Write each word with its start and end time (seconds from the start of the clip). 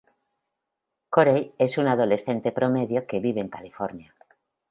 Corey 1.11 1.53
es 1.59 1.77
un 1.77 1.87
adolescente 1.87 2.51
promedio 2.51 3.05
que 3.05 3.19
vive 3.19 3.39
en 3.39 3.49
California. 3.49 4.15